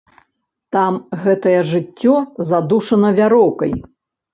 Там 0.75 0.93
гэтае 1.27 1.55
жыццё 1.75 2.17
задушана 2.51 3.17
вяроўкай. 3.23 3.81